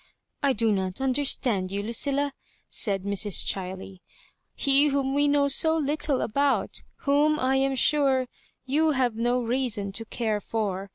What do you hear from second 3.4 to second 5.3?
Chiley." He whom we